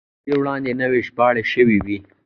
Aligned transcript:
له 0.03 0.05
دې 0.25 0.33
وړاندې 0.39 0.77
نورې 0.79 1.01
ژباړې 1.07 1.43
شوې 1.53 1.77
وې. 1.85 1.97